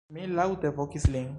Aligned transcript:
Mi 0.15 0.23
laŭte 0.39 0.71
vokis 0.81 1.07
lin. 1.17 1.29